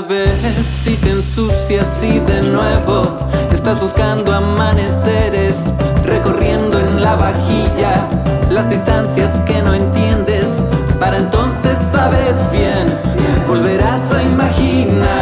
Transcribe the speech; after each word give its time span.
Vez 0.00 0.30
si 0.66 0.94
te 0.96 1.10
ensucias 1.10 2.02
y 2.02 2.20
de 2.20 2.42
nuevo 2.42 3.18
estás 3.52 3.80
buscando 3.80 4.32
amaneceres, 4.32 5.64
recorriendo 6.04 6.78
en 6.78 7.02
la 7.02 7.16
vajilla 7.16 8.06
las 8.50 8.70
distancias 8.70 9.42
que 9.42 9.60
no 9.62 9.74
entiendes. 9.74 10.62
Para 11.00 11.18
entonces 11.18 11.76
sabes 11.90 12.48
bien, 12.52 12.86
volverás 13.46 14.12
a 14.12 14.22
imaginar 14.22 15.17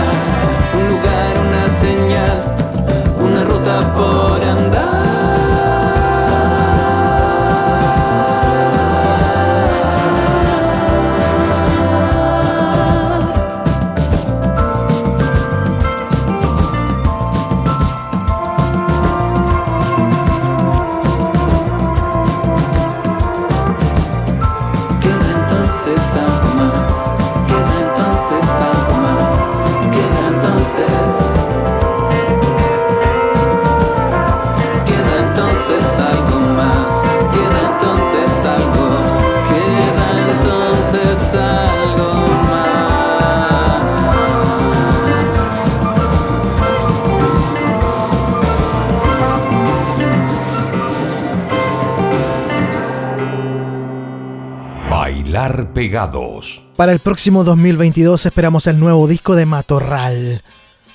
Para 56.77 56.93
el 56.93 56.99
próximo 56.99 57.43
2022 57.43 58.27
esperamos 58.27 58.67
el 58.67 58.79
nuevo 58.79 59.09
disco 59.09 59.35
de 59.35 59.47
Matorral, 59.47 60.43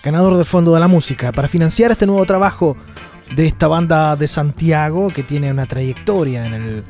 ganador 0.03 0.36
del 0.36 0.46
Fondo 0.46 0.75
de 0.75 0.80
la 0.80 0.88
Música, 0.88 1.31
para 1.31 1.47
financiar 1.47 1.90
este 1.90 2.06
nuevo 2.06 2.24
trabajo 2.28 2.78
de 3.36 3.47
esta 3.47 3.68
banda 3.68 4.16
de 4.16 4.28
Santiago 4.28 5.08
que 5.08 5.24
tiene 5.24 5.50
una 5.50 5.66
trayectoria 5.66 6.46
en 6.46 6.53
el 6.53 6.84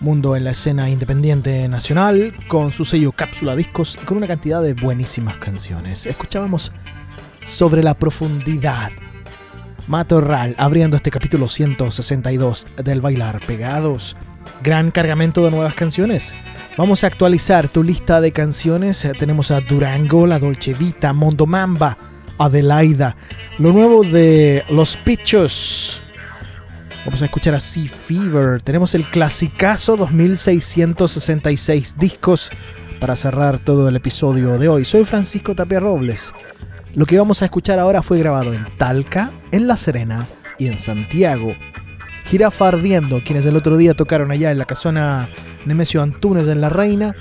mundo 0.00 0.34
en 0.34 0.42
la 0.42 0.50
escena 0.50 0.90
independiente 0.90 1.68
nacional, 1.68 2.34
con 2.48 2.72
su 2.72 2.84
sello 2.84 3.12
Cápsula 3.12 3.54
Discos 3.54 3.96
y 4.02 4.04
con 4.04 4.16
una 4.16 4.26
cantidad 4.26 4.60
de 4.60 4.74
buenísimas 4.74 5.36
canciones. 5.36 6.04
Escuchábamos 6.04 6.72
sobre 7.44 7.84
la 7.84 7.94
profundidad. 7.94 8.90
Matorral 9.86 10.56
abriendo 10.58 10.96
este 10.96 11.12
capítulo 11.12 11.46
162 11.46 12.66
del 12.82 13.00
Bailar 13.00 13.40
Pegados. 13.46 14.16
Gran 14.62 14.90
cargamento 14.90 15.44
de 15.44 15.50
nuevas 15.50 15.74
canciones 15.74 16.34
Vamos 16.76 17.04
a 17.04 17.06
actualizar 17.06 17.68
tu 17.68 17.84
lista 17.84 18.20
de 18.20 18.32
canciones. 18.32 19.06
Tenemos 19.16 19.52
a 19.52 19.60
Durango, 19.60 20.26
La 20.26 20.40
Dolce 20.40 20.74
Vita, 20.74 21.12
Mondo 21.12 21.46
Mamba, 21.46 21.96
Adelaida. 22.36 23.16
Lo 23.60 23.72
nuevo 23.72 24.02
de 24.02 24.64
Los 24.68 24.96
Pichos. 24.96 26.02
Vamos 27.04 27.22
a 27.22 27.26
escuchar 27.26 27.54
a 27.54 27.60
Sea 27.60 27.88
Fever. 27.88 28.60
Tenemos 28.60 28.96
el 28.96 29.08
clasicazo 29.08 29.96
2666 29.96 31.96
discos 31.96 32.50
para 32.98 33.14
cerrar 33.14 33.60
todo 33.60 33.88
el 33.88 33.94
episodio 33.94 34.58
de 34.58 34.68
hoy. 34.68 34.84
Soy 34.84 35.04
Francisco 35.04 35.54
Tapia 35.54 35.78
Robles. 35.78 36.32
Lo 36.96 37.06
que 37.06 37.18
vamos 37.18 37.40
a 37.42 37.44
escuchar 37.44 37.78
ahora 37.78 38.02
fue 38.02 38.18
grabado 38.18 38.52
en 38.52 38.66
Talca, 38.78 39.30
en 39.52 39.68
La 39.68 39.76
Serena 39.76 40.26
y 40.58 40.66
en 40.66 40.76
Santiago. 40.76 41.54
Jirafa 42.24 42.68
Ardiendo, 42.68 43.20
quienes 43.24 43.46
el 43.46 43.56
otro 43.56 43.76
día 43.76 43.94
tocaron 43.94 44.30
allá 44.30 44.50
en 44.50 44.58
la 44.58 44.64
casona 44.64 45.28
Nemesio 45.64 46.02
Antunes 46.02 46.46
en 46.48 46.60
La 46.60 46.68
Reina, 46.68 47.14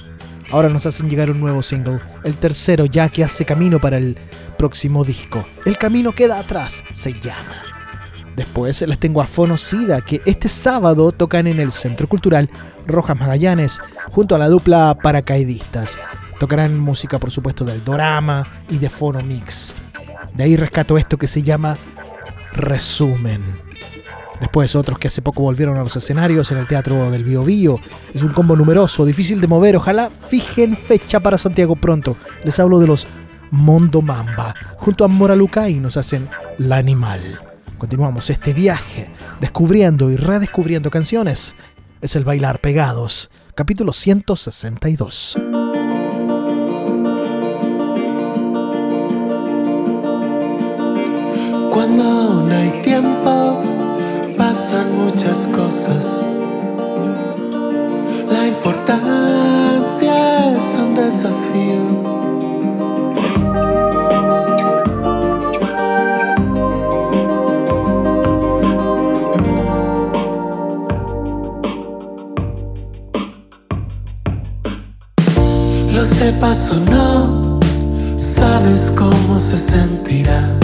ahora 0.51 0.69
nos 0.69 0.85
hacen 0.85 1.09
llegar 1.09 1.29
un 1.29 1.39
nuevo 1.39 1.61
single, 1.61 1.99
el 2.23 2.37
tercero 2.37 2.85
ya 2.85 3.09
que 3.09 3.23
hace 3.23 3.45
camino 3.45 3.79
para 3.79 3.97
el 3.97 4.17
próximo 4.57 5.03
disco. 5.03 5.45
El 5.65 5.77
camino 5.77 6.13
queda 6.13 6.39
atrás, 6.39 6.83
se 6.93 7.13
llama. 7.13 7.63
Después 8.35 8.81
les 8.81 8.97
tengo 8.97 9.21
a 9.21 9.27
Fonocida, 9.27 10.01
que 10.01 10.21
este 10.25 10.49
sábado 10.49 11.11
tocan 11.11 11.47
en 11.47 11.59
el 11.59 11.71
Centro 11.71 12.07
Cultural 12.07 12.49
Rojas 12.87 13.17
Magallanes, 13.17 13.79
junto 14.09 14.35
a 14.35 14.39
la 14.39 14.49
dupla 14.49 14.97
Paracaidistas. 15.01 15.99
Tocarán 16.39 16.79
música, 16.79 17.19
por 17.19 17.29
supuesto, 17.29 17.63
del 17.63 17.83
Dorama 17.83 18.47
y 18.69 18.77
de 18.77 18.89
Fono 18.89 19.21
Mix. 19.21 19.75
De 20.33 20.43
ahí 20.43 20.55
rescato 20.55 20.97
esto 20.97 21.17
que 21.17 21.27
se 21.27 21.43
llama 21.43 21.77
resumen. 22.53 23.62
Después 24.39 24.75
otros 24.75 24.99
que 24.99 25.07
hace 25.07 25.21
poco 25.21 25.43
volvieron 25.43 25.77
a 25.77 25.83
los 25.83 25.95
escenarios 25.95 26.51
en 26.51 26.57
el 26.57 26.67
Teatro 26.67 27.11
del 27.11 27.23
Bio 27.23 27.43
Bio. 27.43 27.79
Es 28.13 28.23
un 28.23 28.33
combo 28.33 28.55
numeroso, 28.55 29.05
difícil 29.05 29.39
de 29.39 29.47
mover. 29.47 29.75
Ojalá 29.75 30.09
fijen 30.09 30.75
fecha 30.75 31.19
para 31.19 31.37
Santiago 31.37 31.75
pronto. 31.75 32.17
Les 32.43 32.59
hablo 32.59 32.79
de 32.79 32.87
los 32.87 33.07
Mondo 33.51 34.01
Mamba. 34.01 34.55
Junto 34.77 35.05
a 35.05 35.07
Moraluca 35.07 35.69
y 35.69 35.79
nos 35.79 35.97
hacen 35.97 36.27
La 36.57 36.77
Animal. 36.77 37.39
Continuamos 37.77 38.29
este 38.29 38.53
viaje, 38.53 39.09
descubriendo 39.39 40.09
y 40.09 40.15
redescubriendo 40.15 40.89
canciones. 40.89 41.55
Es 42.01 42.15
el 42.15 42.23
Bailar 42.23 42.59
Pegados, 42.59 43.29
capítulo 43.55 43.93
162. 43.93 45.37
La 58.29 58.47
importancia 58.47 60.13
es 60.57 60.77
un 60.77 60.93
desafío. 60.93 61.83
Lo 75.93 76.05
sepas 76.05 76.71
o 76.71 76.79
no, 76.91 77.59
sabes 78.17 78.91
cómo 78.97 79.39
se 79.39 79.57
sentirá. 79.57 80.59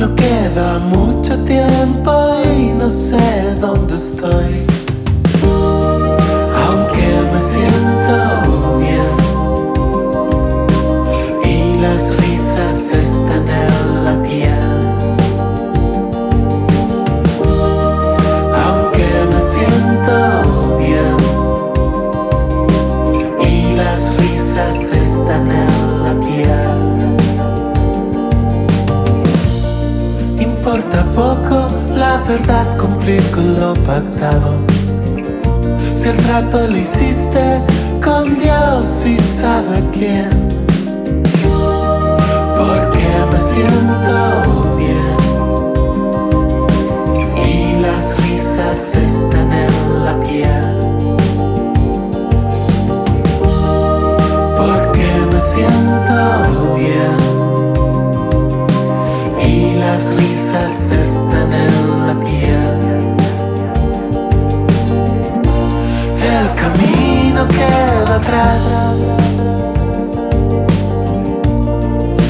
No 0.00 0.16
queda 0.16 0.78
mucho 0.78 1.38
tiempo 1.44 2.10
y 2.56 2.68
no 2.68 2.88
sé 2.88 3.54
dónde 3.60 3.96
estoy. 3.96 4.64
Aunque 6.64 7.06
me 7.30 7.40
siento 7.52 8.14
bien 8.78 9.14
y 11.44 11.82
las 11.82 12.02
cumplir 32.78 33.22
con 33.32 33.58
lo 33.58 33.74
pactado. 33.74 34.54
Si 35.96 36.08
el 36.08 36.16
trato 36.18 36.68
lo 36.68 36.76
hiciste 36.76 37.60
con 38.02 38.38
Dios 38.38 39.04
y 39.04 39.16
sabe 39.40 39.82
quién. 39.92 40.30
Porque 42.56 43.08
me 43.32 43.40
siento 43.52 44.69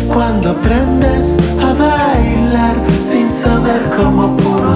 Cuando 0.08 0.50
aprendes 0.50 1.36
a 1.60 1.72
bailar 1.74 2.76
sin 3.02 3.28
saber 3.28 3.82
cómo 3.94 4.34
pudo 4.38 4.74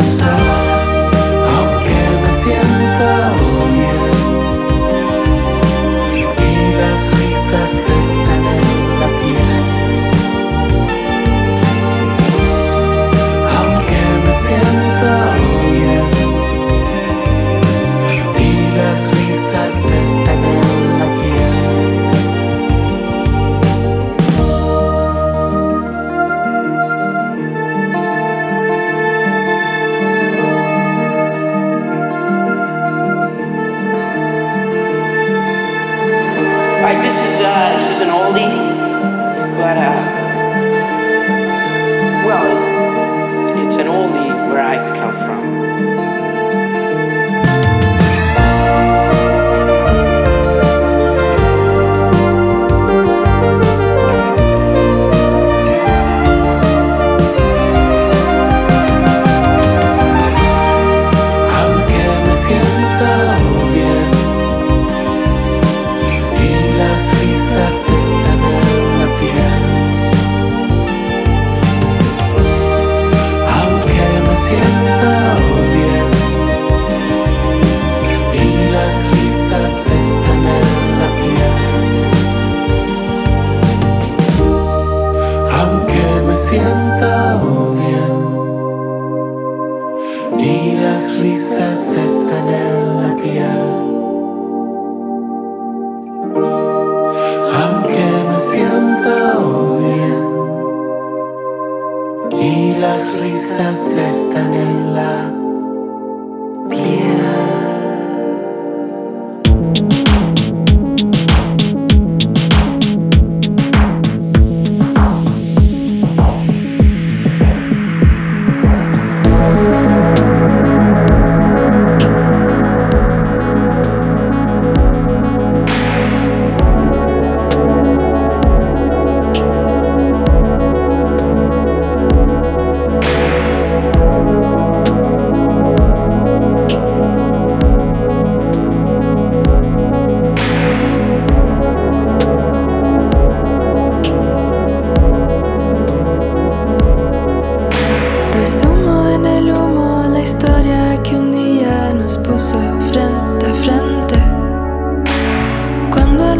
Right, 36.94 37.02
this 37.02 37.16
is 37.16 37.40
uh, 37.40 37.76
this 37.76 37.90
is 37.90 38.00
an 38.02 38.10
oldie, 38.10 38.54
but 39.58 39.76
uh, 39.76 40.13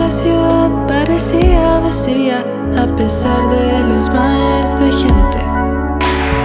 la 0.04 0.11
ciudad 0.11 0.70
parecía 0.87 1.78
vacía 1.78 2.44
a 2.76 2.87
pesar 2.94 3.40
de 3.49 3.80
los 3.88 4.11
mares 4.11 4.78
de 4.78 4.92
gente. 4.92 5.40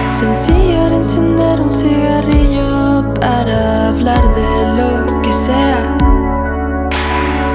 sencillo 0.08 0.86
era 0.86 0.96
encender 0.96 1.60
un 1.60 1.70
cigarrillo 1.70 3.12
para 3.20 3.88
hablar 3.90 4.22
de 4.34 4.52
lo 4.78 5.20
que 5.20 5.32
sea. 5.32 5.82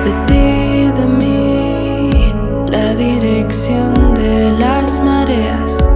De 0.06 0.12
ti, 0.28 0.92
de 1.00 1.08
mí, 1.08 2.34
la 2.68 2.94
dirección 2.94 4.14
de 4.14 4.52
las 4.60 5.00
mareas. 5.00 5.90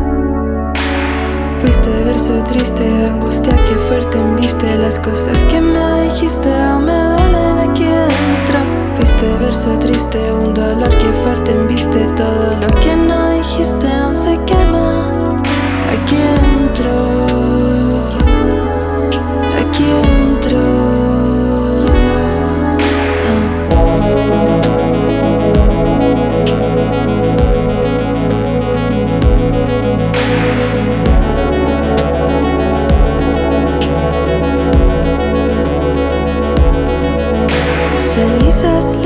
Fuiste 1.57 1.89
verso 2.03 2.33
triste, 2.45 2.83
angustia 3.05 3.55
que 3.65 3.75
fuerte 3.75 4.17
viste 4.41 4.75
las 4.79 4.97
cosas 4.97 5.43
que 5.43 5.61
me 5.61 6.01
dijiste 6.01 6.49
aún 6.51 6.85
me 6.85 7.08
verso 9.49 9.79
triste, 9.79 10.31
un 10.31 10.53
dolor 10.53 10.89
que 10.89 11.11
fuerte 11.23 11.57
viste 11.67 12.05
todo 12.15 12.55
lo 12.61 12.67
que 12.81 12.95
no 12.95 13.33
dijiste 13.33 13.87
aún 13.87 14.15
se 14.15 14.37
quema 14.45 15.11
aquí 15.91 16.17
adentro. 16.37 17.18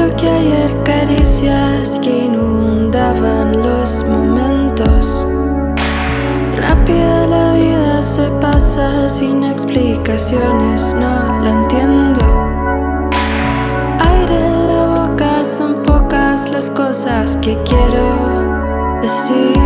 Que 0.03 0.27
ayer 0.29 0.83
caricias 0.83 1.97
que 1.99 2.25
inundaban 2.25 3.63
los 3.63 4.03
momentos. 4.03 5.25
Rápida 6.57 7.25
la 7.27 7.53
vida 7.53 8.03
se 8.03 8.29
pasa 8.41 9.09
sin 9.09 9.45
explicaciones, 9.45 10.93
no 10.99 11.41
la 11.41 11.51
entiendo. 11.51 12.21
Aire 13.99 14.45
en 14.47 14.67
la 14.67 14.85
boca 14.87 15.45
son 15.45 15.81
pocas 15.83 16.51
las 16.51 16.69
cosas 16.69 17.37
que 17.37 17.57
quiero 17.63 18.99
decir. 19.01 19.57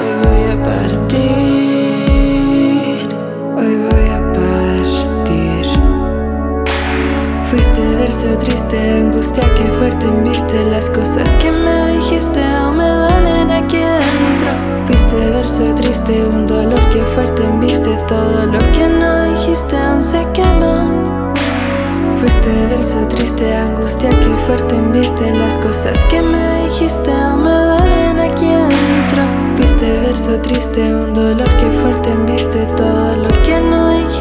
Hoy 0.00 0.12
voy 0.24 0.42
a 0.50 0.62
partir, 0.62 1.47
Verso 8.20 8.36
triste, 8.38 8.80
angustia 8.80 9.54
que 9.54 9.62
fuerte 9.70 10.08
viste 10.24 10.64
las 10.70 10.90
cosas 10.90 11.36
que 11.36 11.52
me 11.52 11.92
dijiste 11.92 12.42
aún 12.42 12.78
me 12.78 12.88
duelen 12.88 13.48
aquí 13.52 13.76
dentro. 13.76 14.86
Fuiste 14.86 15.30
verso 15.30 15.72
triste, 15.76 16.26
un 16.26 16.44
dolor 16.44 16.88
que 16.88 17.00
fuerte 17.06 17.44
viste 17.60 17.96
todo 18.08 18.44
lo 18.44 18.58
que 18.72 18.88
no 18.88 19.22
dijiste 19.22 19.76
aún 19.76 20.02
se 20.02 20.26
quema. 20.32 21.00
Fuiste 22.16 22.50
verso 22.66 23.06
triste, 23.06 23.54
angustia 23.54 24.10
que 24.10 24.36
fuerte 24.46 24.74
viste 24.92 25.38
las 25.38 25.56
cosas 25.58 25.96
que 26.06 26.20
me 26.20 26.64
dijiste 26.64 27.12
aún 27.12 27.44
me 27.44 27.50
duelen 27.50 28.18
aquí 28.18 28.46
adentro. 28.46 29.22
Fuiste 29.54 30.00
verso 30.00 30.32
triste, 30.40 30.92
un 30.92 31.14
dolor 31.14 31.56
que 31.58 31.70
fuerte 31.70 32.12
viste 32.26 32.66
todo 32.76 33.14
lo 33.14 33.28
que 33.44 33.60
no 33.60 33.90
dijiste 33.90 34.18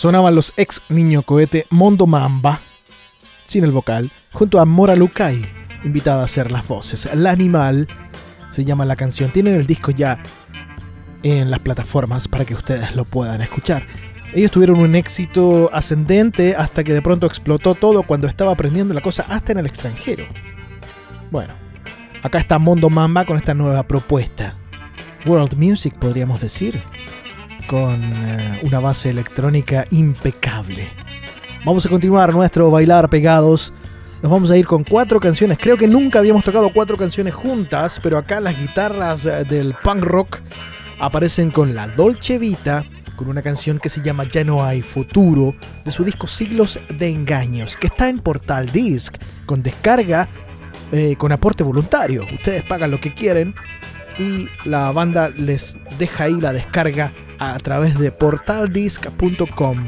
Sonaban 0.00 0.34
los 0.34 0.54
ex 0.56 0.80
niño 0.88 1.20
cohete 1.20 1.66
Mondo 1.68 2.06
Mamba, 2.06 2.58
sin 3.46 3.64
el 3.64 3.70
vocal, 3.70 4.10
junto 4.32 4.58
a 4.58 4.64
Mora 4.64 4.96
Lukai, 4.96 5.44
invitada 5.84 6.22
a 6.22 6.24
hacer 6.24 6.50
las 6.50 6.66
voces. 6.66 7.06
La 7.14 7.32
Animal 7.32 7.86
se 8.48 8.64
llama 8.64 8.86
la 8.86 8.96
canción. 8.96 9.30
Tienen 9.30 9.56
el 9.56 9.66
disco 9.66 9.90
ya 9.90 10.18
en 11.22 11.50
las 11.50 11.58
plataformas 11.58 12.28
para 12.28 12.46
que 12.46 12.54
ustedes 12.54 12.96
lo 12.96 13.04
puedan 13.04 13.42
escuchar. 13.42 13.82
Ellos 14.32 14.50
tuvieron 14.50 14.78
un 14.80 14.94
éxito 14.94 15.68
ascendente 15.70 16.56
hasta 16.56 16.82
que 16.82 16.94
de 16.94 17.02
pronto 17.02 17.26
explotó 17.26 17.74
todo 17.74 18.02
cuando 18.02 18.26
estaba 18.26 18.52
aprendiendo 18.52 18.94
la 18.94 19.02
cosa 19.02 19.26
hasta 19.28 19.52
en 19.52 19.58
el 19.58 19.66
extranjero. 19.66 20.24
Bueno, 21.30 21.52
acá 22.22 22.38
está 22.38 22.58
Mondo 22.58 22.88
Mamba 22.88 23.26
con 23.26 23.36
esta 23.36 23.52
nueva 23.52 23.82
propuesta. 23.82 24.54
World 25.26 25.56
Music 25.58 25.94
podríamos 25.98 26.40
decir 26.40 26.82
con 27.70 28.02
eh, 28.02 28.58
una 28.62 28.80
base 28.80 29.10
electrónica 29.10 29.86
impecable. 29.92 30.88
Vamos 31.64 31.86
a 31.86 31.88
continuar 31.88 32.32
nuestro 32.34 32.68
bailar 32.68 33.08
pegados. 33.08 33.72
Nos 34.22 34.32
vamos 34.32 34.50
a 34.50 34.56
ir 34.56 34.66
con 34.66 34.82
cuatro 34.82 35.20
canciones. 35.20 35.56
Creo 35.56 35.76
que 35.76 35.86
nunca 35.86 36.18
habíamos 36.18 36.42
tocado 36.42 36.72
cuatro 36.72 36.96
canciones 36.96 37.32
juntas, 37.32 38.00
pero 38.02 38.18
acá 38.18 38.40
las 38.40 38.58
guitarras 38.58 39.24
eh, 39.24 39.44
del 39.44 39.74
punk 39.74 40.02
rock 40.02 40.40
aparecen 40.98 41.52
con 41.52 41.76
la 41.76 41.86
Dolce 41.86 42.40
Vita, 42.40 42.84
con 43.14 43.28
una 43.28 43.40
canción 43.40 43.78
que 43.78 43.88
se 43.88 44.02
llama 44.02 44.24
Ya 44.24 44.42
no 44.42 44.64
hay 44.64 44.82
futuro, 44.82 45.54
de 45.84 45.92
su 45.92 46.02
disco 46.02 46.26
Siglos 46.26 46.80
de 46.98 47.08
Engaños, 47.08 47.76
que 47.76 47.86
está 47.86 48.08
en 48.08 48.18
Portal 48.18 48.72
Disc, 48.72 49.16
con 49.46 49.62
descarga, 49.62 50.28
eh, 50.90 51.14
con 51.16 51.30
aporte 51.30 51.62
voluntario. 51.62 52.26
Ustedes 52.34 52.64
pagan 52.64 52.90
lo 52.90 53.00
que 53.00 53.14
quieren 53.14 53.54
y 54.18 54.48
la 54.64 54.90
banda 54.90 55.28
les 55.28 55.76
deja 56.00 56.24
ahí 56.24 56.40
la 56.40 56.52
descarga 56.52 57.12
a 57.40 57.58
través 57.58 57.98
de 57.98 58.12
portaldisc.com, 58.12 59.86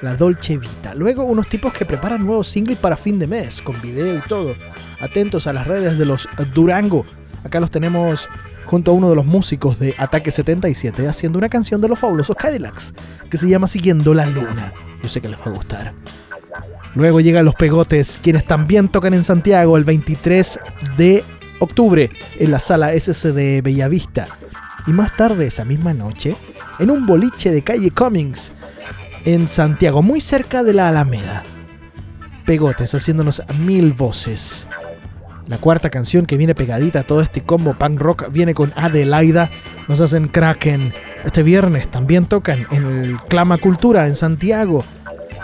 la 0.00 0.14
Dolce 0.14 0.56
Vita. 0.56 0.94
Luego 0.94 1.24
unos 1.24 1.48
tipos 1.48 1.72
que 1.72 1.84
preparan 1.84 2.24
nuevos 2.24 2.48
singles 2.48 2.78
para 2.78 2.96
fin 2.96 3.18
de 3.18 3.26
mes, 3.26 3.60
con 3.60 3.80
video 3.82 4.16
y 4.16 4.20
todo. 4.22 4.54
Atentos 5.00 5.48
a 5.48 5.52
las 5.52 5.66
redes 5.66 5.98
de 5.98 6.06
los 6.06 6.28
Durango. 6.54 7.04
Acá 7.44 7.58
los 7.58 7.72
tenemos 7.72 8.28
junto 8.64 8.92
a 8.92 8.94
uno 8.94 9.10
de 9.10 9.16
los 9.16 9.26
músicos 9.26 9.80
de 9.80 9.96
Ataque 9.98 10.30
77 10.30 11.08
haciendo 11.08 11.38
una 11.38 11.48
canción 11.48 11.80
de 11.80 11.88
los 11.88 11.98
fabulosos 11.98 12.36
Cadillacs 12.36 12.94
que 13.28 13.36
se 13.36 13.48
llama 13.48 13.66
Siguiendo 13.66 14.14
la 14.14 14.26
Luna. 14.26 14.72
Yo 15.02 15.08
sé 15.08 15.20
que 15.20 15.28
les 15.28 15.40
va 15.40 15.46
a 15.46 15.50
gustar. 15.50 15.92
Luego 16.94 17.20
llegan 17.20 17.44
los 17.44 17.56
Pegotes, 17.56 18.20
quienes 18.22 18.46
también 18.46 18.88
tocan 18.88 19.12
en 19.14 19.24
Santiago 19.24 19.76
el 19.76 19.82
23 19.82 20.60
de 20.96 21.24
octubre 21.58 22.10
en 22.38 22.50
la 22.52 22.60
sala 22.60 22.92
SCD 22.92 23.60
Bellavista. 23.60 24.28
Y 24.86 24.92
más 24.92 25.16
tarde 25.16 25.46
esa 25.46 25.64
misma 25.64 25.94
noche 25.94 26.36
en 26.78 26.90
un 26.90 27.06
boliche 27.06 27.50
de 27.50 27.62
calle 27.62 27.90
Cummings, 27.90 28.52
en 29.24 29.48
Santiago, 29.48 30.02
muy 30.02 30.20
cerca 30.20 30.62
de 30.62 30.74
la 30.74 30.88
Alameda. 30.88 31.42
Pegotes 32.44 32.94
haciéndonos 32.94 33.42
mil 33.58 33.92
voces. 33.92 34.66
La 35.48 35.58
cuarta 35.58 35.90
canción 35.90 36.26
que 36.26 36.36
viene 36.36 36.54
pegadita 36.54 37.00
a 37.00 37.02
todo 37.02 37.20
este 37.20 37.42
combo 37.42 37.74
punk 37.74 38.00
rock 38.00 38.32
viene 38.32 38.54
con 38.54 38.72
Adelaida. 38.76 39.50
Nos 39.88 40.00
hacen 40.00 40.28
Kraken. 40.28 40.94
Este 41.24 41.42
viernes 41.42 41.88
también 41.88 42.26
tocan 42.26 42.66
en 42.70 42.86
el 42.86 43.20
Clama 43.28 43.58
Cultura 43.58 44.06
en 44.06 44.14
Santiago. 44.14 44.84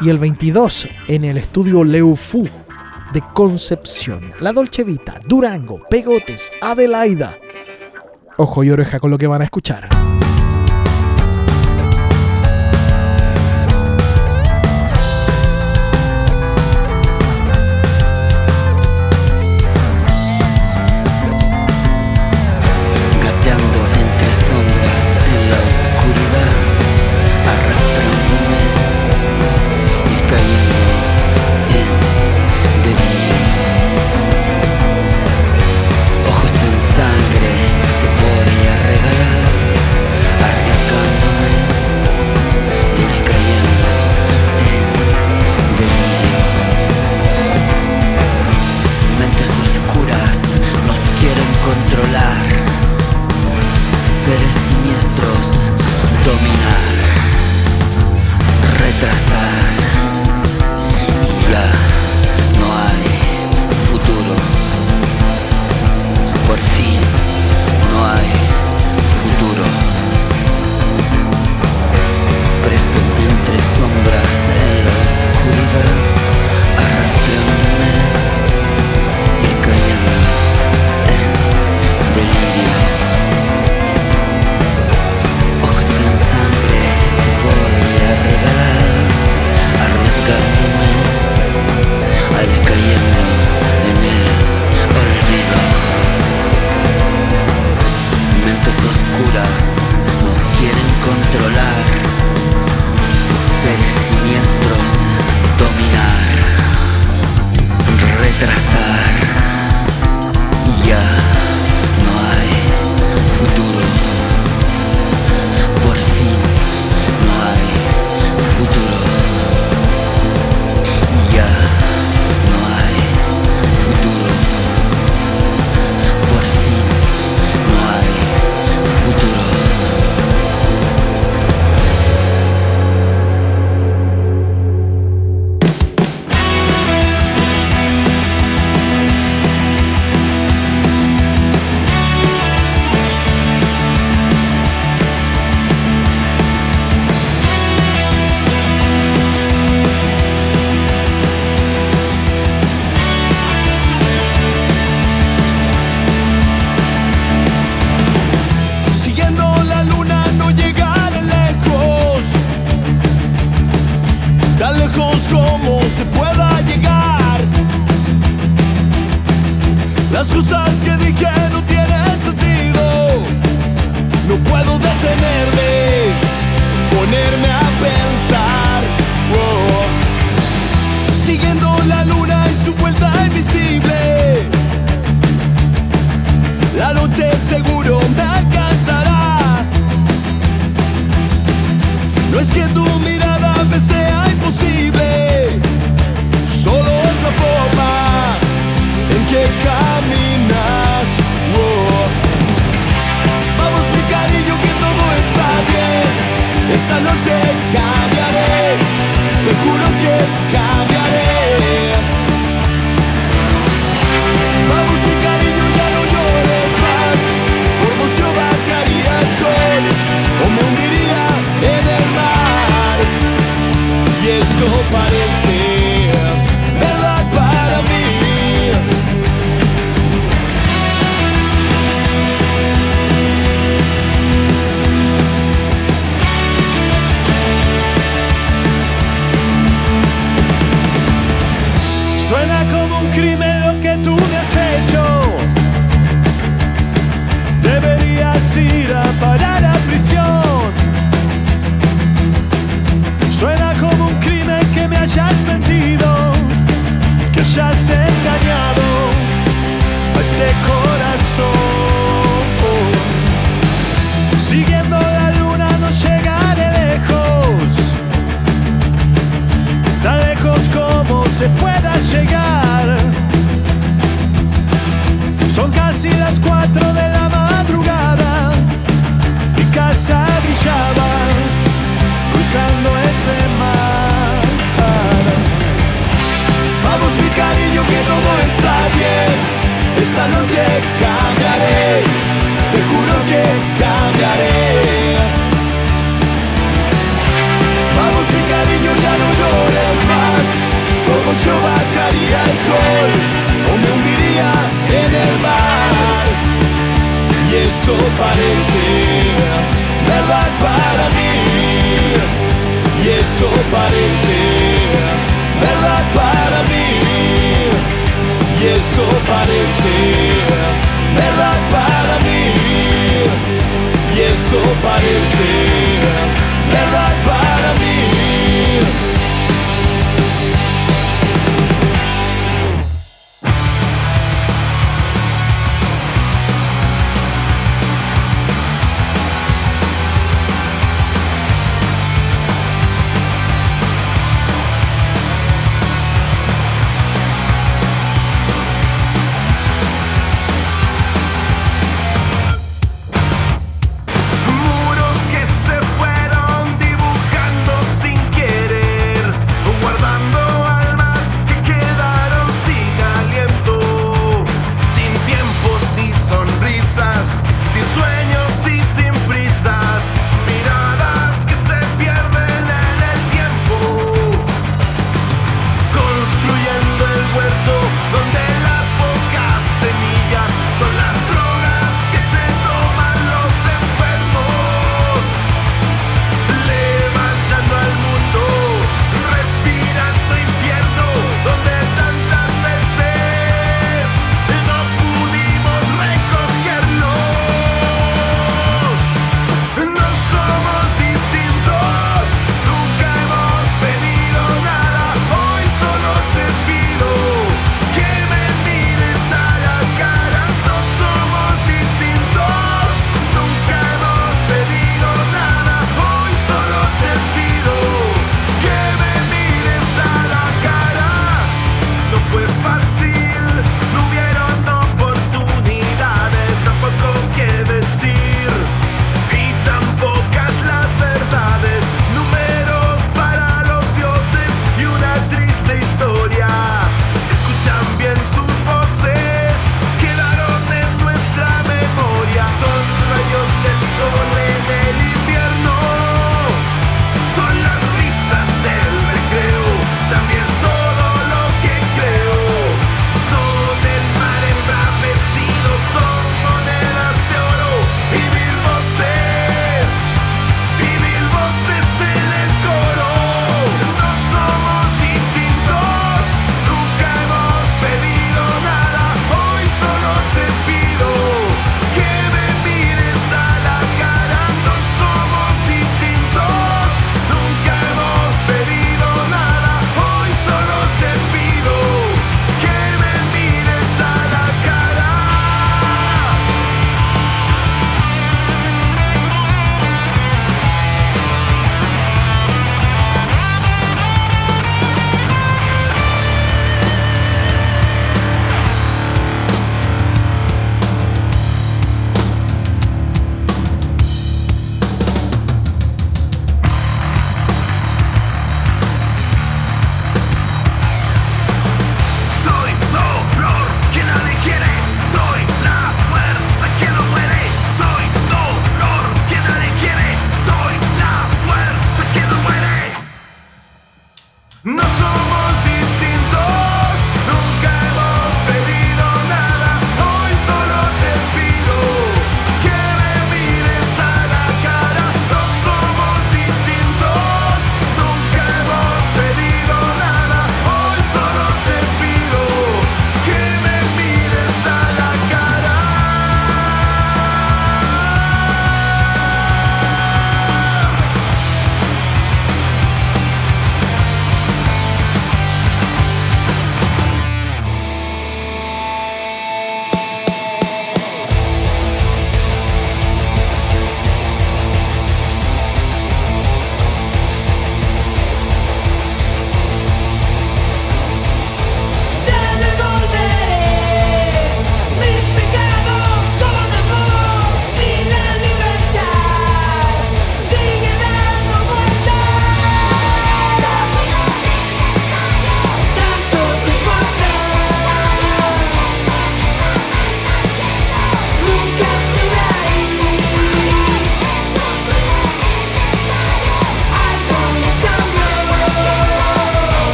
Y 0.00 0.10
el 0.10 0.18
22 0.18 0.88
en 1.08 1.24
el 1.24 1.36
estudio 1.38 1.82
Leufu 1.82 2.48
de 3.12 3.22
Concepción. 3.34 4.32
La 4.40 4.52
Dolce 4.52 4.84
Vita, 4.84 5.20
Durango, 5.26 5.82
Pegotes, 5.90 6.52
Adelaida. 6.60 7.36
Ojo 8.36 8.62
y 8.62 8.70
oreja 8.70 9.00
con 9.00 9.10
lo 9.10 9.18
que 9.18 9.26
van 9.26 9.42
a 9.42 9.44
escuchar. 9.44 9.88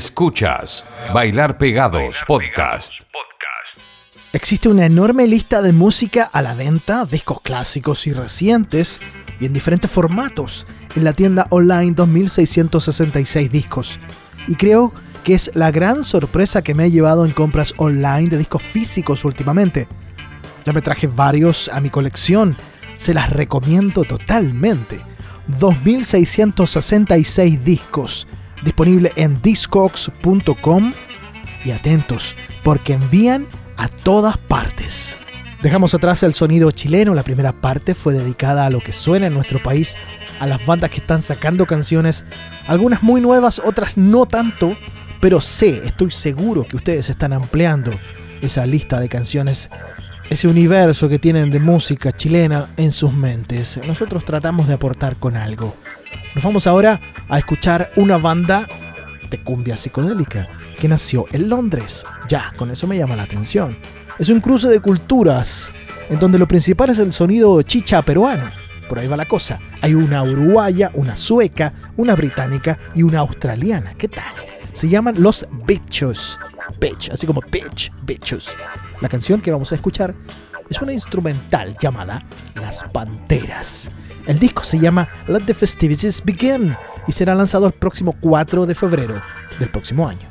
Escuchas 0.00 0.84
Bailar 1.12 1.58
Pegados 1.58 2.24
Podcast. 2.26 2.94
Existe 4.32 4.70
una 4.70 4.86
enorme 4.86 5.26
lista 5.26 5.60
de 5.60 5.74
música 5.74 6.24
a 6.24 6.40
la 6.40 6.54
venta, 6.54 7.04
discos 7.04 7.42
clásicos 7.42 8.06
y 8.06 8.14
recientes, 8.14 8.98
y 9.40 9.44
en 9.44 9.52
diferentes 9.52 9.90
formatos, 9.90 10.66
en 10.96 11.04
la 11.04 11.12
tienda 11.12 11.46
online 11.50 11.92
2666 11.92 13.52
discos. 13.52 14.00
Y 14.48 14.54
creo 14.54 14.94
que 15.22 15.34
es 15.34 15.50
la 15.52 15.70
gran 15.70 16.02
sorpresa 16.02 16.62
que 16.62 16.74
me 16.74 16.84
ha 16.84 16.88
llevado 16.88 17.26
en 17.26 17.32
compras 17.32 17.74
online 17.76 18.30
de 18.30 18.38
discos 18.38 18.62
físicos 18.62 19.26
últimamente. 19.26 19.86
Ya 20.64 20.72
me 20.72 20.80
traje 20.80 21.08
varios 21.08 21.68
a 21.68 21.78
mi 21.82 21.90
colección, 21.90 22.56
se 22.96 23.12
las 23.12 23.28
recomiendo 23.28 24.04
totalmente. 24.04 25.02
2666 25.58 27.62
discos, 27.62 28.26
disponible 28.64 29.12
en 29.16 29.40
discogs.com 29.42 30.92
y 31.64 31.70
atentos, 31.70 32.36
porque 32.62 32.94
envían 32.94 33.46
a 33.76 33.88
todas 33.88 34.36
partes. 34.36 35.16
Dejamos 35.62 35.92
atrás 35.92 36.22
el 36.22 36.32
sonido 36.32 36.70
chileno, 36.70 37.14
la 37.14 37.22
primera 37.22 37.52
parte 37.52 37.94
fue 37.94 38.14
dedicada 38.14 38.64
a 38.64 38.70
lo 38.70 38.80
que 38.80 38.92
suena 38.92 39.26
en 39.26 39.34
nuestro 39.34 39.62
país, 39.62 39.94
a 40.38 40.46
las 40.46 40.64
bandas 40.64 40.88
que 40.88 40.98
están 40.98 41.20
sacando 41.20 41.66
canciones, 41.66 42.24
algunas 42.66 43.02
muy 43.02 43.20
nuevas, 43.20 43.60
otras 43.62 43.98
no 43.98 44.24
tanto, 44.24 44.74
pero 45.20 45.40
sé, 45.42 45.82
estoy 45.84 46.10
seguro 46.10 46.64
que 46.64 46.76
ustedes 46.76 47.10
están 47.10 47.34
ampliando 47.34 47.92
esa 48.40 48.64
lista 48.64 49.00
de 49.00 49.10
canciones, 49.10 49.68
ese 50.30 50.48
universo 50.48 51.10
que 51.10 51.18
tienen 51.18 51.50
de 51.50 51.58
música 51.58 52.10
chilena 52.12 52.68
en 52.78 52.90
sus 52.90 53.12
mentes. 53.12 53.78
Nosotros 53.86 54.24
tratamos 54.24 54.66
de 54.66 54.74
aportar 54.74 55.16
con 55.16 55.36
algo. 55.36 55.76
Nos 56.34 56.44
vamos 56.44 56.66
ahora 56.68 57.00
a 57.28 57.38
escuchar 57.38 57.90
una 57.96 58.16
banda 58.16 58.68
de 59.28 59.38
cumbia 59.42 59.76
psicodélica 59.76 60.48
que 60.78 60.86
nació 60.86 61.26
en 61.32 61.48
Londres. 61.48 62.04
Ya, 62.28 62.52
con 62.56 62.70
eso 62.70 62.86
me 62.86 62.96
llama 62.96 63.16
la 63.16 63.24
atención. 63.24 63.76
Es 64.16 64.28
un 64.28 64.40
cruce 64.40 64.68
de 64.68 64.80
culturas, 64.80 65.72
en 66.08 66.20
donde 66.20 66.38
lo 66.38 66.46
principal 66.46 66.90
es 66.90 66.98
el 67.00 67.12
sonido 67.12 67.60
chicha 67.62 68.02
peruano. 68.02 68.50
Por 68.88 69.00
ahí 69.00 69.08
va 69.08 69.16
la 69.16 69.26
cosa. 69.26 69.58
Hay 69.80 69.94
una 69.94 70.22
uruguaya, 70.22 70.92
una 70.94 71.16
sueca, 71.16 71.72
una 71.96 72.14
británica 72.14 72.78
y 72.94 73.02
una 73.02 73.20
australiana. 73.20 73.94
¿Qué 73.94 74.06
tal? 74.06 74.34
Se 74.72 74.88
llaman 74.88 75.16
Los 75.18 75.48
Bichos. 75.66 76.38
Bitch, 76.78 77.10
así 77.10 77.26
como 77.26 77.40
bitch, 77.40 77.92
bichos. 78.02 78.54
La 79.00 79.08
canción 79.08 79.40
que 79.40 79.50
vamos 79.50 79.72
a 79.72 79.74
escuchar 79.74 80.14
es 80.68 80.80
una 80.80 80.92
instrumental 80.92 81.76
llamada 81.80 82.22
Las 82.54 82.84
Panteras. 82.84 83.90
El 84.26 84.38
disco 84.38 84.64
se 84.64 84.78
llama 84.78 85.08
Let 85.26 85.40
the 85.40 85.54
Festivities 85.54 86.22
Begin 86.24 86.76
y 87.06 87.12
será 87.12 87.34
lanzado 87.34 87.66
el 87.66 87.72
próximo 87.72 88.14
4 88.20 88.66
de 88.66 88.74
febrero 88.74 89.20
del 89.58 89.68
próximo 89.68 90.08
año. 90.08 90.28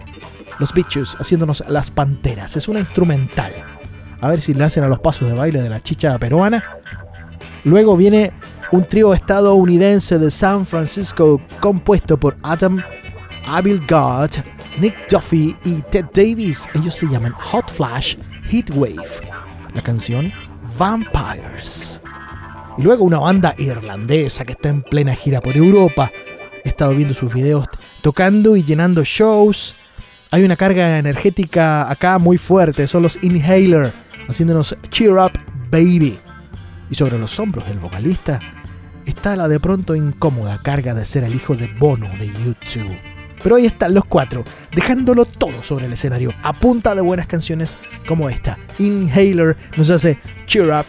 Los 0.59 0.73
Bichos 0.73 1.15
haciéndonos 1.19 1.63
Las 1.67 1.89
Panteras. 1.89 2.55
Es 2.55 2.67
una 2.67 2.79
instrumental. 2.79 3.51
A 4.21 4.27
ver 4.27 4.41
si 4.41 4.53
le 4.53 4.63
hacen 4.63 4.83
a 4.83 4.87
los 4.87 4.99
pasos 4.99 5.27
de 5.27 5.33
baile 5.33 5.61
de 5.61 5.69
la 5.69 5.81
chicha 5.81 6.17
peruana. 6.17 6.63
Luego 7.63 7.95
viene 7.97 8.31
un 8.71 8.85
trío 8.85 9.13
estadounidense 9.13 10.19
de 10.19 10.29
San 10.29 10.65
Francisco 10.65 11.41
compuesto 11.59 12.17
por 12.17 12.37
Adam 12.43 12.81
Abel 13.47 13.79
God, 13.87 14.29
Nick 14.79 15.09
Duffy 15.09 15.55
y 15.65 15.81
Ted 15.89 16.05
Davis. 16.13 16.67
Ellos 16.75 16.95
se 16.95 17.07
llaman 17.07 17.31
Hot 17.33 17.71
Flash 17.71 18.15
Heatwave. 18.49 19.27
La 19.73 19.81
canción 19.81 20.31
Vampires. 20.77 22.01
Y 22.79 22.81
luego 22.81 23.03
una 23.03 23.19
banda 23.19 23.55
irlandesa 23.57 24.45
que 24.45 24.53
está 24.53 24.69
en 24.69 24.83
plena 24.83 25.13
gira 25.13 25.41
por 25.41 25.57
Europa. 25.57 26.13
He 26.63 26.69
estado 26.69 26.95
viendo 26.95 27.13
sus 27.13 27.33
videos 27.33 27.67
tocando 28.01 28.55
y 28.55 28.63
llenando 28.63 29.03
shows. 29.03 29.75
Hay 30.31 30.45
una 30.45 30.55
carga 30.55 30.97
energética 30.97 31.91
acá 31.91 32.17
muy 32.19 32.37
fuerte. 32.37 32.87
Son 32.87 33.03
los 33.03 33.21
Inhaler 33.21 33.91
haciéndonos 34.29 34.77
Cheer 34.89 35.11
Up 35.11 35.33
Baby. 35.69 36.17
Y 36.89 36.95
sobre 36.95 37.19
los 37.19 37.37
hombros 37.37 37.67
del 37.67 37.79
vocalista 37.79 38.39
está 39.05 39.35
la 39.35 39.49
de 39.49 39.59
pronto 39.59 39.93
incómoda 39.93 40.57
carga 40.63 40.93
de 40.93 41.03
ser 41.03 41.25
el 41.25 41.35
hijo 41.35 41.57
de 41.57 41.67
Bono 41.67 42.07
de 42.17 42.27
YouTube. 42.27 42.97
Pero 43.43 43.57
ahí 43.57 43.65
están 43.65 43.93
los 43.93 44.05
cuatro, 44.05 44.45
dejándolo 44.73 45.25
todo 45.25 45.63
sobre 45.63 45.87
el 45.87 45.93
escenario, 45.93 46.33
a 46.43 46.53
punta 46.53 46.95
de 46.95 47.01
buenas 47.01 47.27
canciones 47.27 47.75
como 48.07 48.29
esta. 48.29 48.57
Inhaler 48.77 49.57
nos 49.75 49.89
hace 49.89 50.17
Cheer 50.45 50.69
Up 50.69 50.85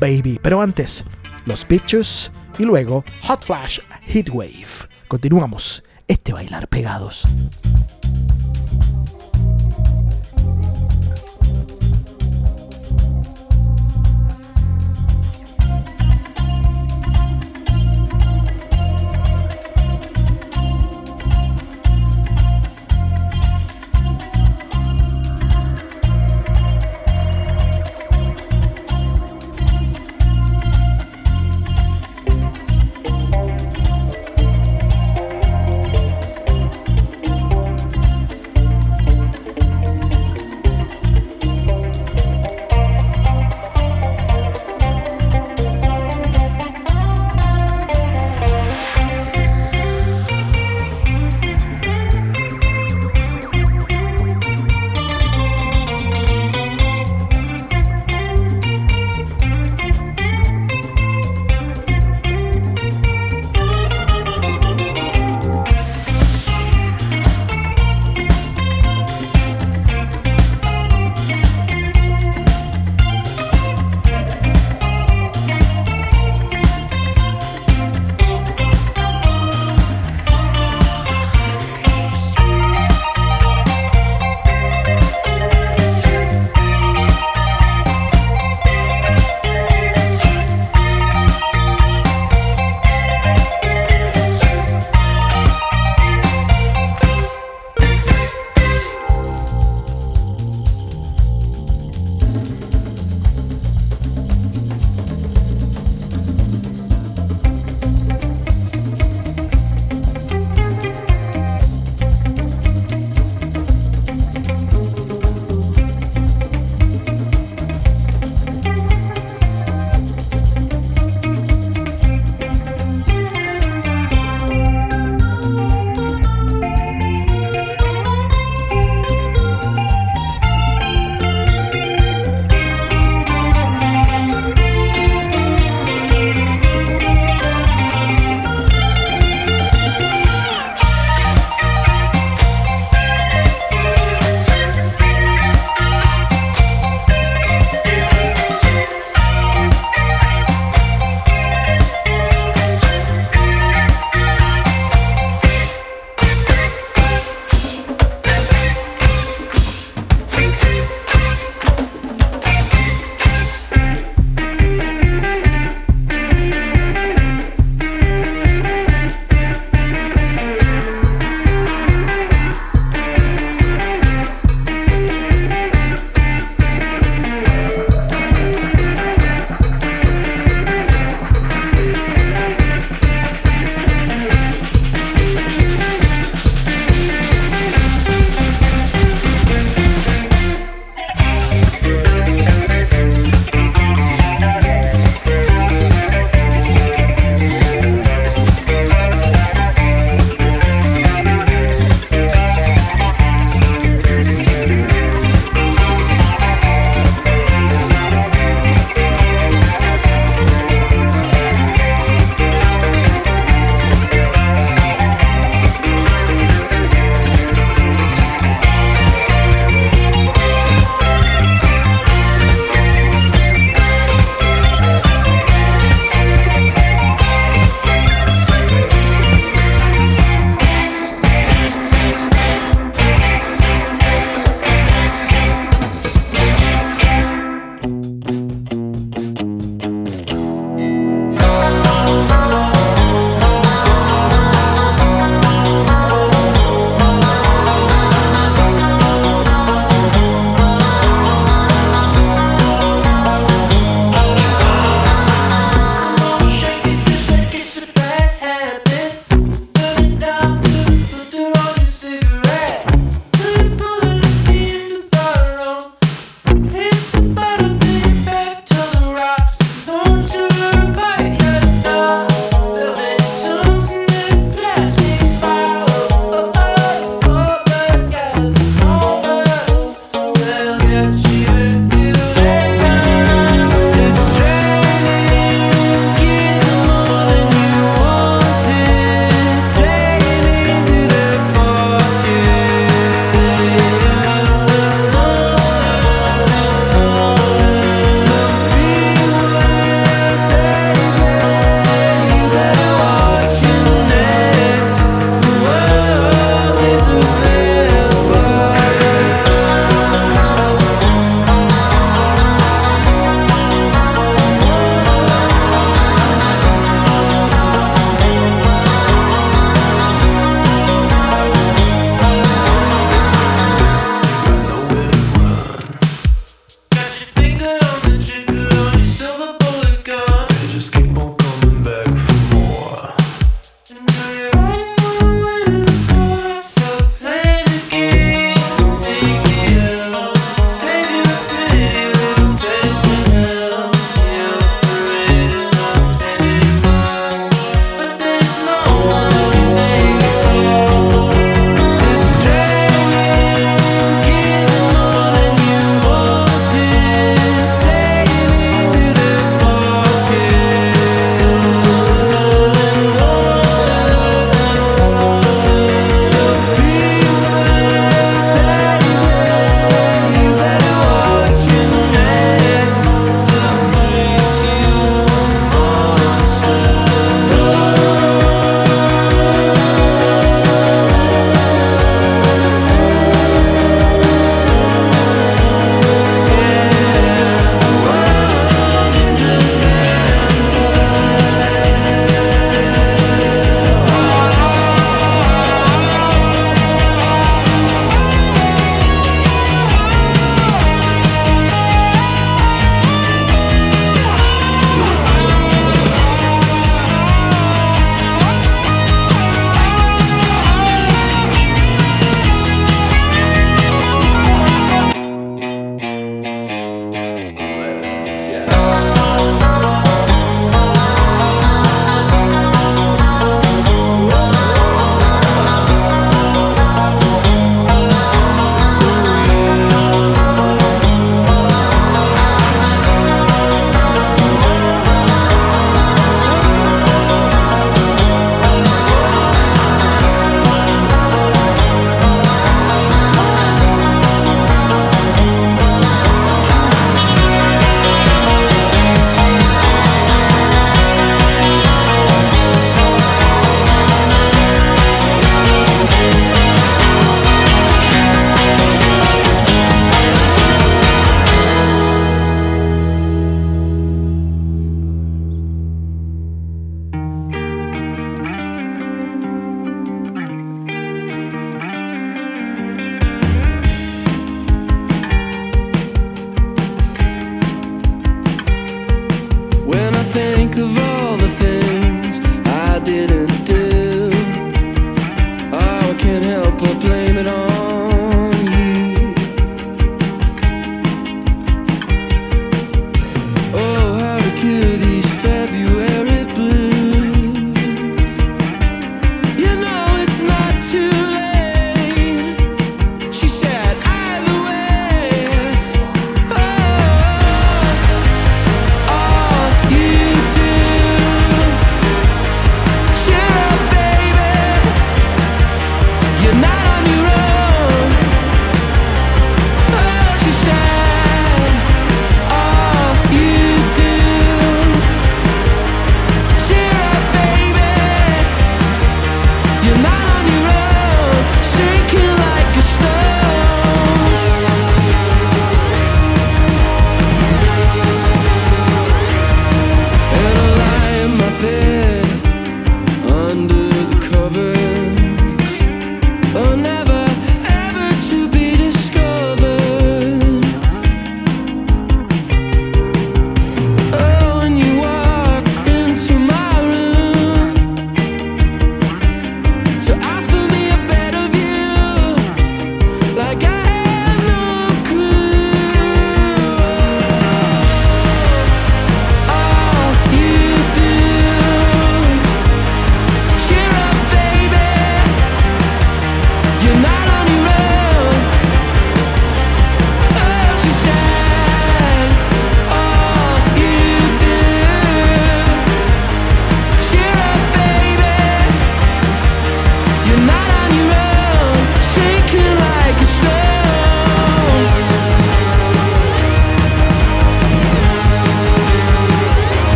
Baby. 0.00 0.40
Pero 0.42 0.62
antes, 0.62 1.04
los 1.44 1.64
Pictures 1.64 2.32
y 2.58 2.64
luego 2.64 3.04
Hot 3.22 3.44
Flash 3.44 3.80
Heatwave. 4.06 4.88
Continuamos 5.08 5.84
este 6.08 6.32
bailar 6.32 6.68
pegados. 6.68 7.24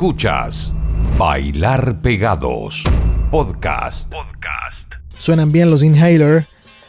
Escuchas 0.00 0.72
Bailar 1.18 2.00
Pegados 2.00 2.84
Podcast. 3.30 4.14
Suenan 5.18 5.52
bien 5.52 5.70
los 5.70 5.82
Inhaler. 5.82 6.46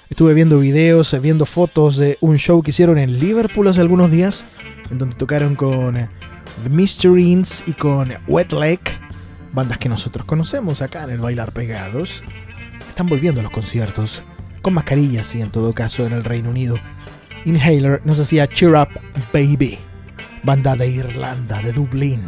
Estuve 0.09 0.33
viendo 0.33 0.59
videos, 0.59 1.13
eh, 1.13 1.19
viendo 1.19 1.45
fotos 1.45 1.97
de 1.97 2.17
un 2.21 2.37
show 2.37 2.63
que 2.63 2.69
hicieron 2.69 2.97
en 2.97 3.19
Liverpool 3.19 3.67
hace 3.67 3.81
algunos 3.81 4.11
días, 4.11 4.45
en 4.89 4.97
donde 4.97 5.17
tocaron 5.17 5.55
con 5.55 5.97
eh, 5.97 6.07
The 6.63 6.69
Mysterines 6.69 7.65
y 7.67 7.73
con 7.73 8.13
Wet 8.29 8.53
Leg, 8.53 8.79
bandas 9.51 9.77
que 9.77 9.89
nosotros 9.89 10.25
conocemos 10.25 10.81
acá 10.81 11.03
en 11.03 11.09
el 11.09 11.17
Bailar 11.17 11.51
Pegados. 11.51 12.23
Están 12.87 13.07
volviendo 13.07 13.41
a 13.41 13.43
los 13.43 13.51
conciertos, 13.51 14.23
con 14.61 14.73
mascarillas 14.73 15.35
y 15.35 15.41
en 15.41 15.51
todo 15.51 15.73
caso 15.73 16.05
en 16.05 16.13
el 16.13 16.23
Reino 16.23 16.49
Unido. 16.49 16.77
Inhaler 17.43 17.99
nos 18.05 18.21
hacía 18.21 18.47
Cheer 18.47 18.75
Up 18.75 19.01
Baby, 19.33 19.79
banda 20.43 20.77
de 20.77 20.87
Irlanda, 20.87 21.61
de 21.61 21.73
Dublín. 21.73 22.21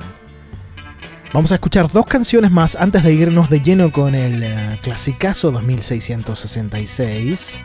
Vamos 1.33 1.51
a 1.51 1.55
escuchar 1.55 1.91
dos 1.91 2.05
canciones 2.05 2.51
más 2.51 2.75
antes 2.75 3.03
de 3.03 3.11
irnos 3.11 3.49
de 3.49 3.59
lleno 3.59 3.91
con 3.91 4.13
el 4.13 4.43
eh, 4.43 4.79
clasicazo 4.83 5.49
2666. 5.49 7.59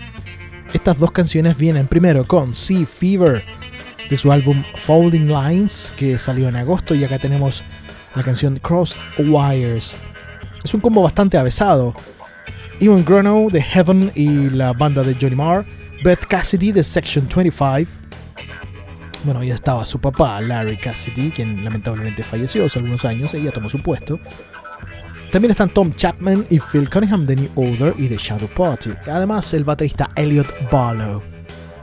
Estas 0.73 0.99
dos 0.99 1.13
canciones 1.13 1.59
vienen 1.59 1.87
primero 1.87 2.25
con 2.25 2.55
Sea 2.55 2.87
Fever 2.87 3.45
de 4.09 4.17
su 4.17 4.33
álbum 4.33 4.65
Folding 4.75 5.29
Lines 5.29 5.93
que 5.99 6.17
salió 6.17 6.49
en 6.49 6.57
agosto 6.57 6.95
y 6.95 7.05
acá 7.05 7.19
tenemos 7.19 7.63
la 8.15 8.23
canción 8.23 8.59
Crossed 8.59 8.99
Wires. 9.19 9.99
Es 10.65 10.73
un 10.73 10.81
combo 10.81 11.03
bastante 11.03 11.37
avesado. 11.37 11.95
Ewan 12.81 13.05
Grono 13.05 13.49
de 13.53 13.61
Heaven 13.61 14.13
y 14.15 14.49
la 14.49 14.73
banda 14.73 15.03
de 15.03 15.15
Johnny 15.15 15.37
Marr, 15.37 15.67
Beth 16.03 16.25
Cassidy 16.27 16.73
de 16.73 16.83
Section 16.83 17.29
25, 17.29 17.87
bueno, 19.25 19.43
ya 19.43 19.55
estaba 19.55 19.85
su 19.85 20.01
papá, 20.01 20.41
Larry 20.41 20.77
Cassidy, 20.77 21.31
quien 21.31 21.65
lamentablemente 21.65 22.23
falleció 22.23 22.67
hace 22.67 22.79
algunos 22.79 23.05
años, 23.05 23.35
ella 23.35 23.51
tomó 23.51 23.69
su 23.69 23.83
puesto. 23.83 24.19
También 25.31 25.51
están 25.51 25.69
Tom 25.69 25.93
Chapman 25.95 26.47
y 26.49 26.59
Phil 26.59 26.89
Cunningham 26.89 27.25
de 27.25 27.37
New 27.37 27.51
Order 27.55 27.95
y 27.99 28.09
de 28.09 28.17
Shadow 28.17 28.49
Party. 28.49 28.91
Además, 29.11 29.53
el 29.53 29.65
baterista 29.65 30.09
Elliot 30.17 30.71
Barlow. 30.71 31.23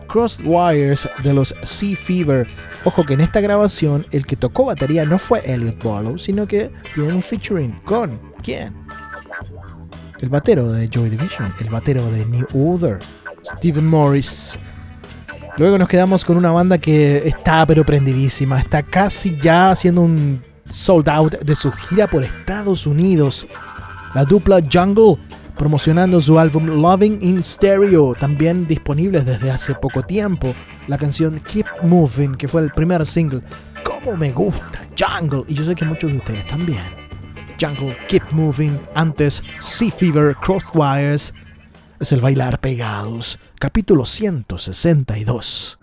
Crossed 0.07 0.45
Wires 0.45 1.07
de 1.23 1.33
los 1.33 1.53
Sea 1.61 1.95
Fever. 1.95 2.47
Ojo 2.85 3.03
que 3.03 3.13
en 3.13 3.21
esta 3.21 3.41
grabación 3.41 4.05
el 4.11 4.25
que 4.25 4.35
tocó 4.35 4.65
batería 4.65 5.05
no 5.05 5.19
fue 5.19 5.41
Elliot 5.45 5.83
Barlow, 5.83 6.17
sino 6.17 6.47
que 6.47 6.71
tienen 6.93 7.15
un 7.15 7.21
featuring 7.21 7.71
con 7.83 8.19
¿quién? 8.41 8.73
El 10.21 10.29
batero 10.29 10.71
de 10.71 10.87
Joy 10.87 11.09
Division, 11.09 11.53
el 11.59 11.69
batero 11.69 12.09
de 12.09 12.25
New 12.25 12.47
Order, 12.53 12.99
Stephen 13.43 13.85
Morris. 13.85 14.57
Luego 15.57 15.77
nos 15.77 15.87
quedamos 15.87 16.25
con 16.25 16.35
una 16.35 16.51
banda 16.51 16.77
que 16.77 17.27
está 17.27 17.65
pero 17.65 17.85
prendidísima, 17.85 18.59
está 18.59 18.83
casi 18.83 19.37
ya 19.37 19.71
haciendo 19.71 20.01
un 20.01 20.41
sold 20.69 21.07
out 21.07 21.39
de 21.39 21.55
su 21.55 21.71
gira 21.71 22.07
por 22.07 22.23
Estados 22.23 22.85
Unidos. 22.85 23.47
La 24.13 24.25
dupla 24.25 24.59
Jungle 24.69 25.17
promocionando 25.57 26.19
su 26.19 26.37
álbum 26.37 26.81
Loving 26.81 27.19
in 27.21 27.41
Stereo, 27.41 28.13
también 28.15 28.67
disponible 28.67 29.21
desde 29.21 29.49
hace 29.49 29.73
poco 29.75 30.03
tiempo. 30.03 30.53
La 30.87 30.97
canción 30.97 31.39
Keep 31.39 31.67
Moving, 31.83 32.35
que 32.35 32.49
fue 32.49 32.61
el 32.61 32.71
primer 32.71 33.05
single. 33.05 33.41
Como 33.83 34.17
me 34.17 34.33
gusta 34.33 34.81
Jungle, 34.99 35.43
y 35.47 35.53
yo 35.53 35.63
sé 35.63 35.73
que 35.73 35.85
muchos 35.85 36.11
de 36.11 36.17
ustedes 36.17 36.45
también. 36.47 36.83
Jungle, 37.59 37.95
Keep 38.09 38.31
Moving, 38.31 38.77
antes 38.93 39.41
Sea 39.61 39.89
Fever, 39.89 40.35
Crosswires, 40.35 41.33
es 41.99 42.11
el 42.11 42.21
bailar 42.21 42.59
pegados, 42.59 43.39
capítulo 43.59 44.05
162. 44.05 45.79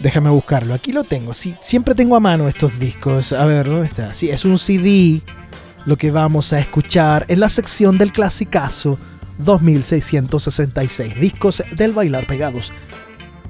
Déjame 0.00 0.30
buscarlo. 0.30 0.74
Aquí 0.74 0.92
lo 0.92 1.04
tengo. 1.04 1.34
Sí, 1.34 1.54
siempre 1.60 1.94
tengo 1.94 2.16
a 2.16 2.20
mano 2.20 2.48
estos 2.48 2.78
discos. 2.78 3.32
A 3.32 3.44
ver, 3.44 3.68
¿dónde 3.68 3.86
está? 3.86 4.14
Sí, 4.14 4.30
es 4.30 4.44
un 4.44 4.58
CD. 4.58 5.20
Lo 5.86 5.96
que 5.96 6.10
vamos 6.10 6.52
a 6.52 6.58
escuchar 6.58 7.26
en 7.28 7.40
la 7.40 7.48
sección 7.48 7.98
del 7.98 8.12
clasicazo 8.12 8.98
2666. 9.38 11.20
Discos 11.20 11.62
del 11.76 11.92
Bailar 11.92 12.26
Pegados. 12.26 12.72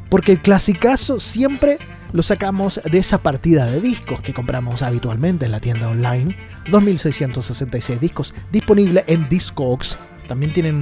Porque 0.08 0.32
el 0.32 0.40
clasicazo 0.40 1.20
siempre 1.20 1.78
lo 2.12 2.22
sacamos 2.22 2.80
de 2.84 2.98
esa 2.98 3.18
partida 3.18 3.66
de 3.66 3.80
discos 3.80 4.20
que 4.20 4.32
compramos 4.32 4.82
habitualmente 4.82 5.46
en 5.46 5.52
la 5.52 5.60
tienda 5.60 5.88
online. 5.88 6.36
2666 6.70 8.00
discos 8.00 8.34
disponible 8.52 9.04
en 9.06 9.28
Discogs. 9.28 9.98
También 10.28 10.52
tienen 10.52 10.76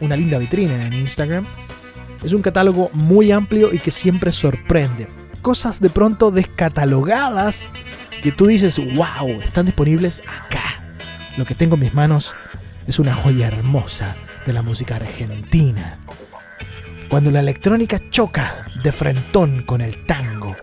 una 0.00 0.16
linda 0.16 0.38
vitrina 0.38 0.86
en 0.86 0.92
Instagram. 0.94 1.44
Es 2.22 2.32
un 2.32 2.42
catálogo 2.42 2.90
muy 2.92 3.32
amplio 3.32 3.72
y 3.72 3.78
que 3.78 3.90
siempre 3.90 4.32
sorprende. 4.32 5.08
Cosas 5.42 5.80
de 5.80 5.90
pronto 5.90 6.30
descatalogadas 6.30 7.70
que 8.22 8.32
tú 8.32 8.46
dices, 8.46 8.80
wow, 8.96 9.40
están 9.40 9.66
disponibles 9.66 10.22
acá. 10.26 10.82
Lo 11.36 11.44
que 11.44 11.54
tengo 11.54 11.74
en 11.74 11.80
mis 11.80 11.94
manos 11.94 12.34
es 12.86 12.98
una 12.98 13.14
joya 13.14 13.46
hermosa 13.46 14.16
de 14.44 14.52
la 14.52 14.62
música 14.62 14.96
argentina. 14.96 15.98
Cuando 17.08 17.30
la 17.30 17.40
electrónica 17.40 18.00
choca 18.10 18.64
de 18.82 18.92
frentón 18.92 19.62
con 19.62 19.80
el 19.80 20.04
tango. 20.04 20.56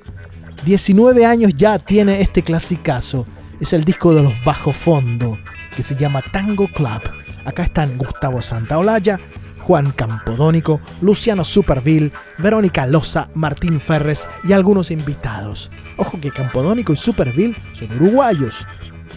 19 0.66 1.26
años 1.26 1.54
ya 1.56 1.80
tiene 1.80 2.22
este 2.22 2.42
clasicazo. 2.42 3.26
Es 3.60 3.72
el 3.74 3.84
disco 3.84 4.14
de 4.14 4.24
los 4.24 4.34
bajo 4.44 4.74
fondo 4.74 5.38
que 5.76 5.84
se 5.84 5.96
llama 5.96 6.22
Tango 6.22 6.68
Club. 6.68 7.02
Acá 7.46 7.64
están 7.64 7.98
Gustavo 7.98 8.42
Santaolalla, 8.42 9.20
Juan 9.66 9.92
Campodónico, 9.94 10.80
Luciano 11.02 11.44
Superville, 11.44 12.12
Verónica 12.38 12.86
Loza, 12.86 13.30
Martín 13.34 13.80
Ferres 13.80 14.28
y 14.44 14.54
algunos 14.54 14.92
invitados. 14.92 15.72
Ojo 15.98 16.22
que 16.22 16.30
Campodónico 16.30 16.94
y 16.94 16.98
Superville 16.98 17.58
son 17.74 17.92
uruguayos 17.96 18.68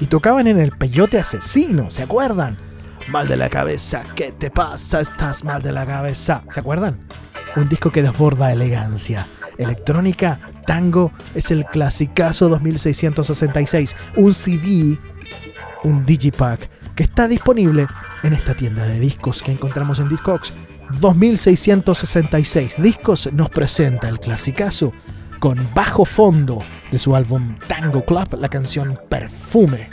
y 0.01 0.07
tocaban 0.07 0.47
en 0.47 0.59
el 0.59 0.71
Peyote 0.71 1.19
Asesino, 1.19 1.91
¿se 1.91 2.03
acuerdan? 2.03 2.57
Mal 3.09 3.29
de 3.29 3.37
la 3.37 3.51
cabeza, 3.51 4.03
¿qué 4.15 4.33
te 4.33 4.51
pasa? 4.51 5.03
Estás 5.03 5.45
mal 5.45 5.61
de 5.61 5.73
la 5.73 5.85
cabeza, 5.85 6.43
¿se 6.51 6.61
acuerdan? 6.61 6.97
Un 7.55 7.69
disco 7.69 7.91
que 7.91 8.03
desborda 8.03 8.51
elegancia. 8.51 9.29
Electrónica, 9.59 10.41
tango, 10.67 11.13
es 11.35 11.51
el 11.51 11.67
clasicazo 11.67 12.49
2666, 12.49 13.95
un 14.17 14.33
CD, 14.33 14.99
un 15.85 16.07
digipack 16.07 16.71
que 16.99 17.05
está 17.05 17.29
disponible 17.29 17.87
en 18.25 18.33
esta 18.33 18.55
tienda 18.55 18.85
de 18.85 18.99
discos 18.99 19.41
que 19.41 19.53
encontramos 19.53 20.01
en 20.01 20.09
Discogs. 20.09 20.53
2666 20.99 22.83
discos 22.83 23.33
nos 23.33 23.51
presenta 23.51 24.09
el 24.09 24.19
clasicazo 24.19 24.93
con 25.39 25.65
bajo 25.77 26.05
fondo 26.05 26.59
de 26.91 26.99
su 26.99 27.15
álbum 27.15 27.55
Tango 27.69 28.05
Club, 28.05 28.37
la 28.41 28.49
canción 28.49 28.99
Perfume. 29.09 29.89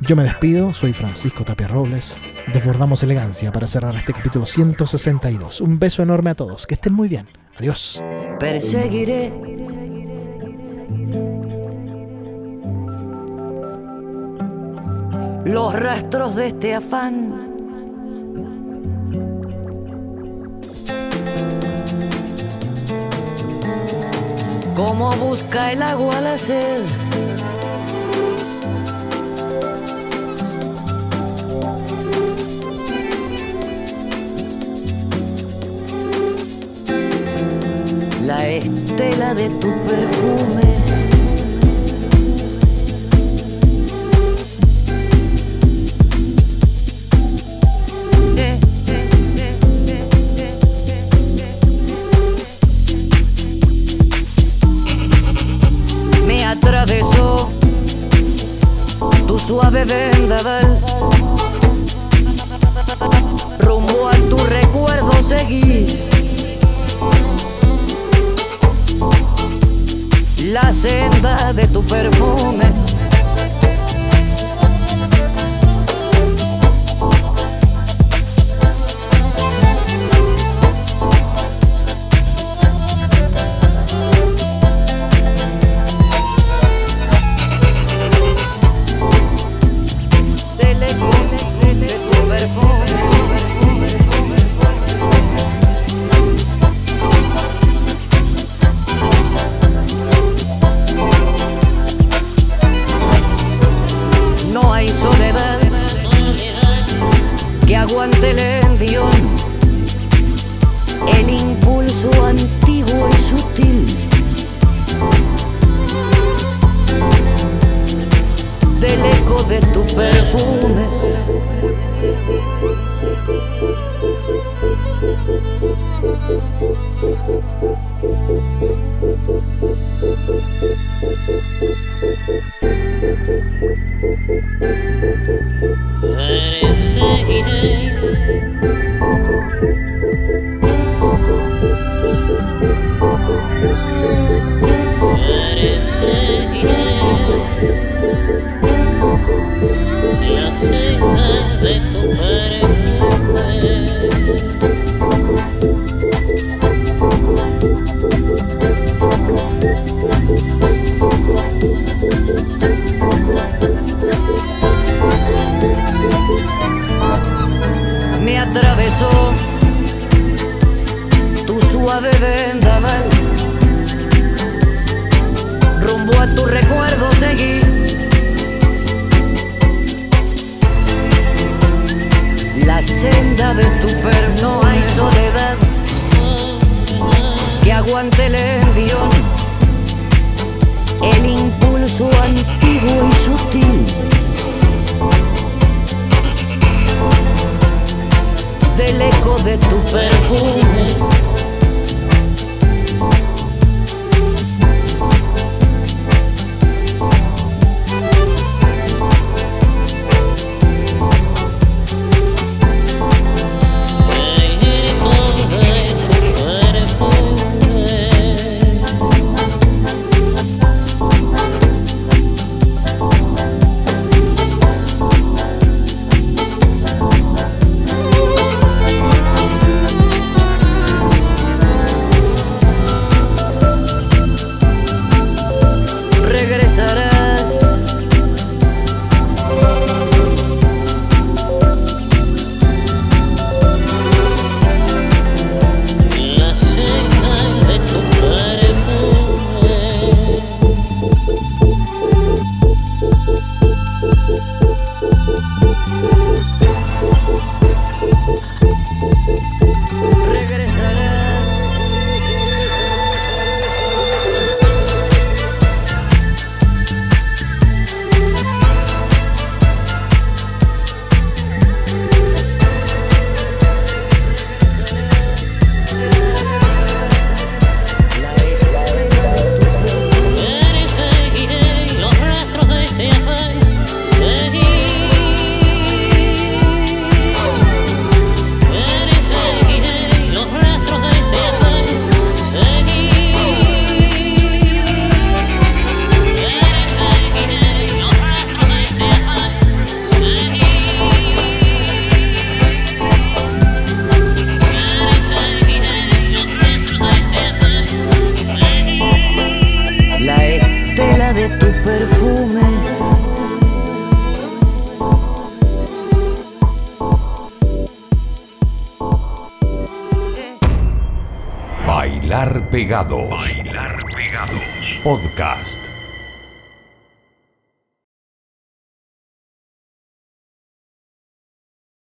Yo 0.00 0.16
me 0.16 0.24
despido, 0.24 0.74
soy 0.74 0.92
Francisco 0.92 1.44
Tapia 1.44 1.68
Robles. 1.68 2.16
Desbordamos 2.52 3.04
elegancia 3.04 3.52
para 3.52 3.68
cerrar 3.68 3.94
este 3.94 4.12
capítulo 4.12 4.46
162. 4.46 5.60
Un 5.60 5.78
beso 5.78 6.02
enorme 6.02 6.30
a 6.30 6.34
todos, 6.34 6.66
que 6.66 6.74
estén 6.74 6.92
muy 6.92 7.06
bien. 7.06 7.28
Adiós. 7.56 8.02
Los 15.44 15.72
rastros 15.72 16.36
de 16.36 16.48
este 16.48 16.74
afán. 16.74 17.50
Como 24.74 25.12
busca 25.16 25.72
el 25.72 25.82
agua 25.82 26.20
la 26.20 26.38
sed. 26.38 26.84
La 38.24 38.48
estela 38.48 39.34
de 39.34 39.48
tu 39.50 39.68
perfume. 39.84 40.69
Suave 59.50 59.84
vendaval. 59.84 60.78
Rumbo 63.58 64.08
a 64.08 64.12
tu 64.28 64.36
recuerdo 64.36 65.12
seguí. 65.24 65.86
La 70.52 70.72
senda 70.72 71.52
de 71.52 71.66
tu 71.66 71.82
perfume. 71.82 72.79